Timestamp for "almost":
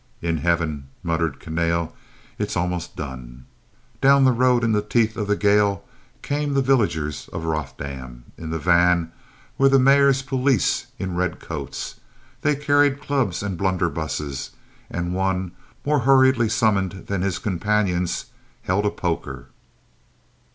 2.55-2.95